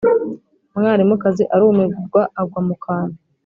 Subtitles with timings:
[0.75, 3.17] mwalimukazi arumirwa agwa mu kantu!